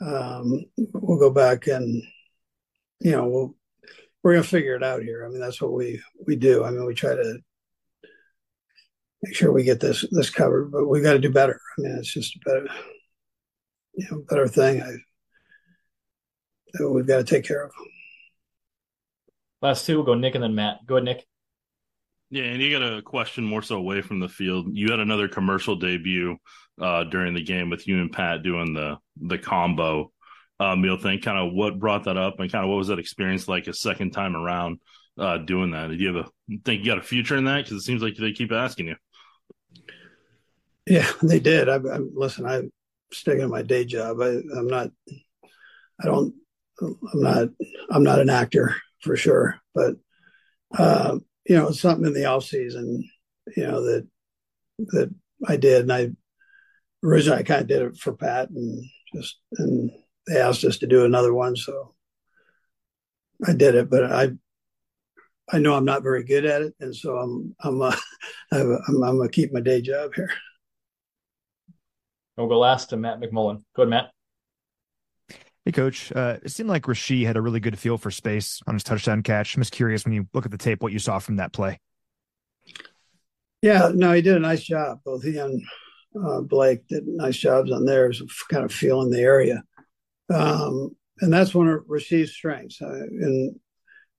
um, 0.00 0.64
we'll 0.76 1.18
go 1.18 1.30
back 1.30 1.66
and 1.66 2.02
you 3.00 3.12
know 3.12 3.28
we'll 3.28 3.54
we're 4.22 4.34
gonna 4.34 4.44
figure 4.44 4.74
it 4.74 4.82
out 4.82 5.02
here. 5.02 5.24
I 5.24 5.28
mean, 5.28 5.40
that's 5.40 5.60
what 5.60 5.72
we 5.72 6.02
we 6.26 6.36
do. 6.36 6.64
I 6.64 6.70
mean, 6.70 6.84
we 6.84 6.94
try 6.94 7.14
to 7.14 7.38
make 9.22 9.34
sure 9.34 9.52
we 9.52 9.64
get 9.64 9.80
this 9.80 10.04
this 10.10 10.30
covered, 10.30 10.70
but 10.70 10.86
we 10.86 11.00
got 11.00 11.14
to 11.14 11.18
do 11.18 11.32
better. 11.32 11.60
I 11.78 11.82
mean, 11.82 11.96
it's 11.98 12.12
just 12.12 12.36
a 12.36 12.38
better, 12.44 12.66
you 13.94 14.06
know, 14.10 14.22
better 14.28 14.48
thing. 14.48 14.82
I 14.82 14.96
we've 16.84 17.06
got 17.06 17.18
to 17.18 17.24
take 17.24 17.44
care 17.44 17.64
of. 17.64 17.72
Last 19.62 19.86
two, 19.86 19.96
we'll 19.96 20.04
go 20.06 20.14
Nick 20.14 20.34
and 20.34 20.44
then 20.44 20.54
Matt. 20.54 20.86
Go 20.86 20.96
ahead, 20.96 21.04
Nick. 21.04 21.26
Yeah, 22.30 22.44
and 22.44 22.60
you 22.60 22.76
got 22.76 22.92
a 22.92 23.02
question 23.02 23.44
more 23.44 23.62
so 23.62 23.76
away 23.76 24.02
from 24.02 24.18
the 24.18 24.28
field. 24.28 24.66
You 24.72 24.90
had 24.90 24.98
another 24.98 25.28
commercial 25.28 25.76
debut 25.76 26.36
uh, 26.80 27.04
during 27.04 27.34
the 27.34 27.42
game 27.42 27.70
with 27.70 27.86
you 27.86 28.00
and 28.00 28.12
Pat 28.12 28.42
doing 28.42 28.74
the 28.74 28.98
the 29.20 29.38
combo 29.38 30.10
uh, 30.58 30.74
meal 30.74 30.96
thing. 30.96 31.20
Kind 31.20 31.38
of 31.38 31.54
what 31.54 31.78
brought 31.78 32.04
that 32.04 32.16
up, 32.16 32.40
and 32.40 32.50
kind 32.50 32.64
of 32.64 32.70
what 32.70 32.78
was 32.78 32.88
that 32.88 32.98
experience 32.98 33.46
like 33.46 33.68
a 33.68 33.72
second 33.72 34.10
time 34.10 34.34
around 34.34 34.80
uh, 35.18 35.38
doing 35.38 35.70
that? 35.70 35.88
Did 35.88 36.00
you 36.00 36.14
have 36.14 36.26
a 36.26 36.58
think 36.64 36.80
you 36.80 36.90
got 36.90 36.98
a 36.98 37.02
future 37.02 37.36
in 37.36 37.44
that? 37.44 37.64
Because 37.64 37.78
it 37.78 37.86
seems 37.86 38.02
like 38.02 38.16
they 38.16 38.32
keep 38.32 38.50
asking 38.50 38.88
you. 38.88 38.96
Yeah, 40.86 41.10
they 41.22 41.40
did. 41.40 41.68
I, 41.68 41.76
I 41.76 41.98
listen. 41.98 42.46
I'm 42.46 42.72
sticking 43.12 43.42
to 43.42 43.48
my 43.48 43.62
day 43.62 43.84
job. 43.84 44.20
I, 44.20 44.40
I'm 44.56 44.66
not. 44.66 44.90
I 46.00 46.06
don't. 46.06 46.34
I'm 46.82 47.22
not. 47.22 47.48
I'm 47.90 48.04
not 48.04 48.20
an 48.20 48.30
actor 48.30 48.74
for 49.00 49.16
sure. 49.16 49.60
But 49.74 49.94
uh, 50.76 51.18
you 51.48 51.56
know, 51.56 51.70
something 51.70 52.06
in 52.06 52.12
the 52.12 52.26
off 52.26 52.44
season. 52.44 53.08
You 53.56 53.66
know 53.66 53.82
that 53.82 54.06
that 54.78 55.14
I 55.46 55.56
did, 55.56 55.82
and 55.82 55.92
I 55.92 56.10
originally 57.02 57.40
I 57.40 57.42
kind 57.44 57.62
of 57.62 57.68
did 57.68 57.82
it 57.82 57.96
for 57.96 58.12
Pat, 58.12 58.50
and 58.50 58.84
just 59.14 59.38
and 59.58 59.90
they 60.26 60.40
asked 60.40 60.64
us 60.64 60.78
to 60.78 60.86
do 60.86 61.04
another 61.04 61.32
one, 61.32 61.56
so 61.56 61.94
I 63.46 63.52
did 63.52 63.74
it. 63.74 63.88
But 63.88 64.12
I 64.12 64.30
I 65.52 65.58
know 65.58 65.74
I'm 65.74 65.84
not 65.84 66.02
very 66.02 66.24
good 66.24 66.44
at 66.44 66.62
it, 66.62 66.74
and 66.80 66.94
so 66.94 67.16
I'm 67.16 67.54
I'm 67.60 67.80
uh, 67.80 67.96
I'm, 68.52 68.78
I'm, 68.88 69.04
I'm 69.04 69.16
gonna 69.18 69.28
keep 69.28 69.52
my 69.52 69.60
day 69.60 69.80
job 69.80 70.14
here. 70.14 70.30
We'll 72.36 72.48
go 72.48 72.58
last 72.58 72.90
to 72.90 72.96
Matt 72.96 73.20
McMullen. 73.20 73.62
Go 73.74 73.82
ahead, 73.82 73.90
Matt. 73.90 74.10
Hey, 75.66 75.72
coach. 75.72 76.12
Uh, 76.14 76.38
it 76.44 76.52
seemed 76.52 76.68
like 76.68 76.84
Rasheed 76.84 77.26
had 77.26 77.36
a 77.36 77.40
really 77.40 77.58
good 77.58 77.76
feel 77.76 77.98
for 77.98 78.12
space 78.12 78.62
on 78.68 78.74
his 78.74 78.84
touchdown 78.84 79.24
catch. 79.24 79.56
I'm 79.56 79.62
just 79.62 79.72
curious 79.72 80.04
when 80.04 80.14
you 80.14 80.28
look 80.32 80.44
at 80.44 80.52
the 80.52 80.58
tape, 80.58 80.80
what 80.80 80.92
you 80.92 81.00
saw 81.00 81.18
from 81.18 81.36
that 81.36 81.52
play. 81.52 81.80
Yeah, 83.62 83.90
no, 83.92 84.12
he 84.12 84.22
did 84.22 84.36
a 84.36 84.40
nice 84.40 84.62
job. 84.62 85.00
Both 85.04 85.24
he 85.24 85.36
and 85.38 85.60
uh, 86.24 86.42
Blake 86.42 86.86
did 86.86 87.08
nice 87.08 87.36
jobs 87.36 87.72
on 87.72 87.84
theirs, 87.84 88.20
of 88.20 88.30
kind 88.48 88.64
of 88.64 88.72
feeling 88.72 89.10
the 89.10 89.18
area. 89.18 89.64
Um, 90.32 90.94
and 91.20 91.32
that's 91.32 91.52
one 91.52 91.66
of 91.66 91.80
Rasheed's 91.88 92.30
strengths. 92.30 92.80
Uh, 92.80 92.92
and 92.92 93.58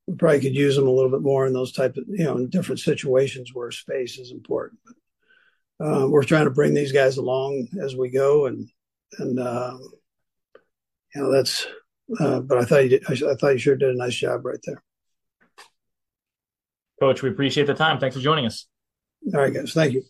we 0.05 0.15
probably 0.15 0.41
could 0.41 0.53
use 0.55 0.77
him 0.77 0.87
a 0.87 0.91
little 0.91 1.11
bit 1.11 1.21
more 1.21 1.47
in 1.47 1.53
those 1.53 1.71
type 1.71 1.95
of, 1.95 2.03
you 2.09 2.25
know, 2.25 2.35
in 2.35 2.49
different 2.49 2.81
situations 2.81 3.51
where 3.53 3.71
space 3.71 4.19
is 4.19 4.31
important. 4.31 4.81
But 5.79 5.85
uh, 5.87 6.07
we're 6.09 6.23
trying 6.23 6.45
to 6.45 6.51
bring 6.51 6.73
these 6.73 6.91
guys 6.91 7.15
along 7.15 7.69
as 7.81 7.95
we 7.95 8.09
go, 8.09 8.47
and 8.47 8.67
and 9.19 9.39
uh, 9.39 9.77
you 11.17 11.23
know 11.23 11.31
that's. 11.31 11.67
Uh, 12.19 12.39
but 12.39 12.59
I 12.59 12.63
thought 12.63 12.83
you 12.83 12.89
did, 12.89 13.03
I, 13.09 13.31
I 13.31 13.35
thought 13.35 13.49
you 13.49 13.57
sure 13.57 13.75
did 13.75 13.89
a 13.89 13.97
nice 13.97 14.15
job 14.15 14.45
right 14.45 14.59
there. 14.63 14.81
Coach, 17.01 17.21
we 17.21 17.29
appreciate 17.29 17.67
the 17.67 17.73
time. 17.73 17.99
Thanks 17.99 18.15
for 18.15 18.21
joining 18.21 18.45
us. 18.45 18.65
All 19.33 19.41
right, 19.41 19.53
guys. 19.53 19.73
Thank 19.73 19.93
you. 19.93 20.03